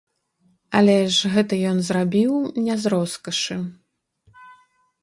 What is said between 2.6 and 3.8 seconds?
не з роскашы!